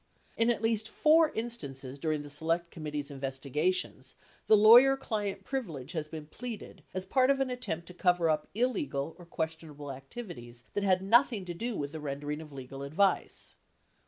In 0.35 0.49
at 0.49 0.63
least 0.63 0.89
four 0.89 1.29
instances 1.35 1.99
during 1.99 2.23
the 2.23 2.29
Select 2.31 2.71
Committee's 2.71 3.09
investiga 3.11 3.71
tions, 3.71 4.15
the 4.47 4.57
lawyer 4.57 4.97
client 4.97 5.43
privilege 5.43 5.91
has 5.91 6.07
been 6.07 6.25
pleaded 6.25 6.81
as 6.91 7.05
part 7.05 7.29
of 7.29 7.39
an 7.39 7.51
attempt 7.51 7.85
to 7.85 7.93
cover 7.93 8.27
up 8.27 8.47
illegal 8.55 9.15
or 9.19 9.27
questionable 9.27 9.91
activities 9.91 10.63
that 10.73 10.83
had 10.83 11.03
nothing 11.03 11.45
to 11.45 11.53
do 11.53 11.75
with 11.75 11.91
the 11.91 11.99
rendering 11.99 12.41
of 12.41 12.51
legal 12.51 12.81
advice: 12.81 13.53
1. 13.59 13.61